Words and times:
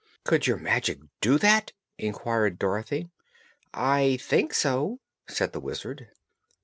"Could 0.23 0.47
your 0.47 0.57
magic 0.57 0.97
do 1.21 1.37
that?" 1.37 1.73
inquired 1.99 2.57
Dorothy. 2.57 3.11
"I 3.71 4.17
think 4.19 4.51
so," 4.51 4.99
said 5.29 5.53
the 5.53 5.59
Wizard. 5.59 6.07